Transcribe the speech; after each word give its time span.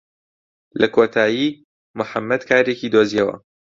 لە 0.79 0.87
کۆتایی 0.95 1.47
موحەممەد 1.97 2.41
کارێکی 2.49 2.91
دۆزییەوە. 2.93 3.35